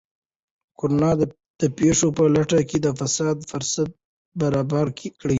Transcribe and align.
کرونا 0.79 1.11
د 1.61 1.63
پیسو 1.77 2.07
په 2.17 2.23
لټه 2.35 2.59
کې 2.69 2.77
د 2.81 2.87
فساد 2.99 3.37
فرصت 3.51 3.89
برابر 4.41 4.85
کړی. 5.19 5.29